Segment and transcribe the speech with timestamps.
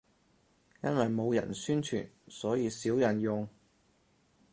[0.83, 3.47] 因為冇人宣傳，所以少人用